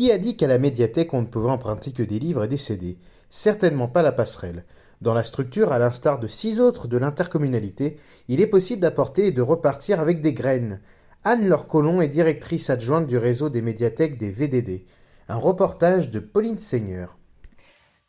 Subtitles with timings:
[0.00, 2.56] Qui a dit qu'à la médiathèque on ne pouvait emprunter que des livres et des
[2.56, 2.96] CD
[3.28, 4.64] Certainement pas la passerelle.
[5.02, 9.30] Dans la structure, à l'instar de six autres de l'intercommunalité, il est possible d'apporter et
[9.30, 10.80] de repartir avec des graines.
[11.22, 14.86] Anne-Laure Collomb est directrice adjointe du réseau des médiathèques des VDD.
[15.28, 17.18] Un reportage de Pauline Seigneur.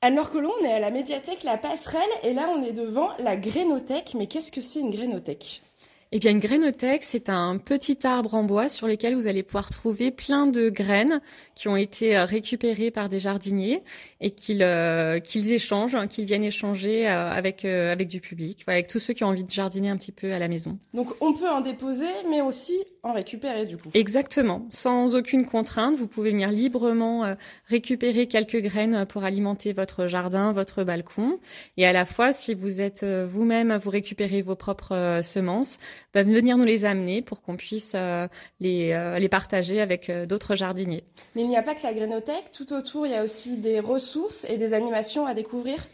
[0.00, 4.16] Anne-Laure on est à la médiathèque La Passerelle et là on est devant la grénothèque.
[4.18, 5.62] Mais qu'est-ce que c'est une grénothèque?
[6.12, 9.68] Eh bien, une grainothèque, c'est un petit arbre en bois sur lequel vous allez pouvoir
[9.70, 11.20] trouver plein de graines
[11.56, 13.82] qui ont été euh, récupérées par des jardiniers
[14.20, 18.86] et qu'ils euh, qu'ils échangent, hein, qu'ils viennent échanger euh, avec avec du public, avec
[18.86, 20.78] tous ceux qui ont envie de jardiner un petit peu à la maison.
[20.94, 23.90] Donc, on peut en déposer, mais aussi en récupérer du coup.
[23.94, 27.36] Exactement, sans aucune contrainte, vous pouvez venir librement
[27.68, 31.38] récupérer quelques graines pour alimenter votre jardin, votre balcon,
[31.76, 35.78] et à la fois, si vous êtes vous-même, vous récupérez vos propres semences
[36.14, 38.26] va venir nous les amener pour qu'on puisse euh,
[38.60, 41.04] les, euh, les partager avec euh, d'autres jardiniers.
[41.34, 43.80] Mais il n'y a pas que la grénothèque, tout autour il y a aussi des
[43.80, 45.86] ressources et des animations à découvrir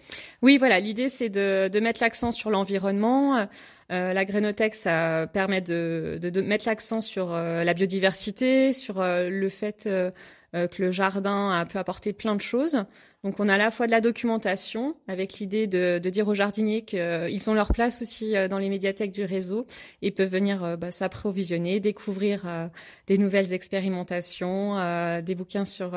[0.42, 3.46] Oui, voilà, l'idée c'est de, de mettre l'accent sur l'environnement.
[3.90, 9.84] la grénothèque, ça permet de, de, de mettre l'accent sur la biodiversité, sur le fait
[9.84, 12.84] que le jardin peut apporter plein de choses.
[13.24, 16.82] Donc on a à la fois de la documentation avec l'idée de, dire aux jardiniers
[16.82, 19.64] qu'ils ont leur place aussi euh, dans les médiathèques du réseau
[20.02, 22.66] et peuvent venir euh, bah, s'approvisionner, découvrir euh,
[23.06, 24.74] des nouvelles expérimentations,
[25.22, 25.92] des bouquins sur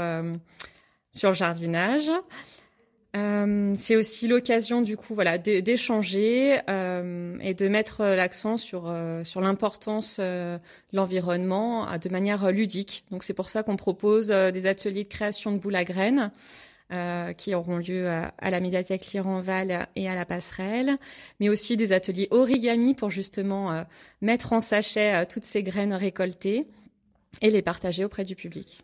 [1.12, 2.12] sur le jardinage.
[3.78, 8.94] C'est aussi l'occasion du coup voilà d'échanger et de mettre l'accent sur
[9.24, 10.60] sur l'importance de
[10.92, 13.06] l'environnement de manière ludique.
[13.12, 16.32] Donc c'est pour ça qu'on propose des ateliers de création de boules à graines
[16.92, 21.00] euh, qui auront lieu à, la médiathèque Liranval et à la passerelle,
[21.40, 23.82] mais aussi des ateliers origami pour justement euh,
[24.22, 26.68] mettre en sachet euh, toutes ces graines récoltées
[27.42, 28.84] et les partager auprès du public.